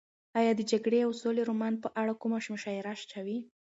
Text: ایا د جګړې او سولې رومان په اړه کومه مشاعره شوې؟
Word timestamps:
ایا 0.39 0.51
د 0.55 0.61
جګړې 0.71 0.99
او 1.05 1.11
سولې 1.21 1.41
رومان 1.49 1.73
په 1.83 1.87
اړه 2.01 2.13
کومه 2.21 2.39
مشاعره 2.53 2.93
شوې؟ 3.11 3.37